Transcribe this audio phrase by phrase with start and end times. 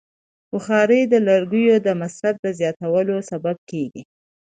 [0.51, 4.03] بخاري د لرګیو د مصرف زیاتوالی سبب کېږي.